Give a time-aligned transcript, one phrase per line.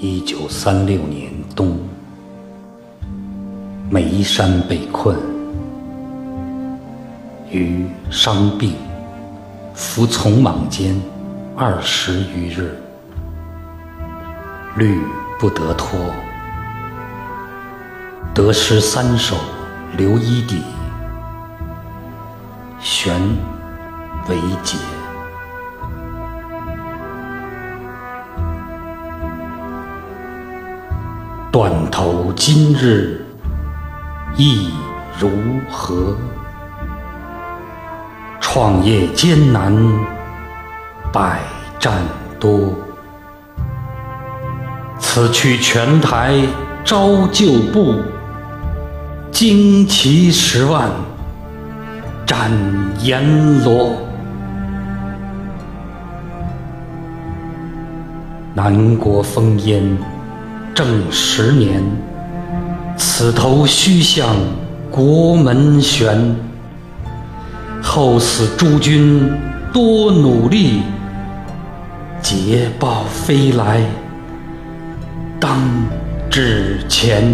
[0.00, 1.76] 一九三六年冬，
[3.90, 5.16] 眉山被困，
[7.50, 8.76] 于伤病
[9.74, 10.94] 服从莽间
[11.56, 12.76] 二十余日，
[14.76, 15.00] 虑
[15.36, 15.98] 不得脱，
[18.32, 19.34] 得失三首
[19.96, 20.62] 留一底，
[22.78, 23.20] 悬
[24.28, 24.76] 为解。
[31.58, 33.20] 断头今日
[34.36, 34.70] 意
[35.18, 35.28] 如
[35.68, 36.16] 何？
[38.40, 39.76] 创业艰难
[41.12, 41.40] 百
[41.80, 41.94] 战
[42.38, 42.72] 多，
[45.00, 46.46] 此去泉台
[46.84, 48.04] 招旧部，
[49.32, 50.88] 旌旗十万
[52.24, 52.52] 斩
[53.00, 53.96] 阎罗。
[58.54, 59.98] 南国烽烟。
[60.78, 61.82] 正十年，
[62.96, 64.36] 此头须向
[64.92, 66.36] 国门悬。
[67.82, 69.28] 后死诸君
[69.72, 70.82] 多努力，
[72.22, 73.82] 捷报飞来
[75.40, 75.58] 当
[76.30, 77.24] 至前。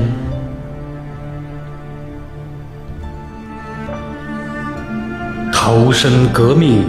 [5.53, 6.83] 投身革命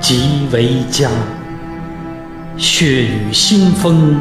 [0.00, 1.08] 即为家，
[2.56, 4.20] 血雨腥风。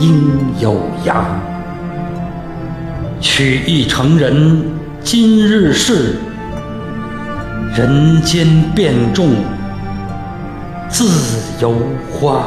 [0.00, 1.22] 阴有阳，
[3.20, 4.64] 取义成人
[5.02, 6.16] 今日事，
[7.76, 9.28] 人间变种
[10.88, 11.04] 自
[11.60, 11.74] 由
[12.10, 12.46] 花。